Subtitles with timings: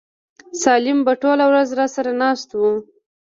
[0.63, 2.61] سالم به ټوله ورځ راسره ناست و.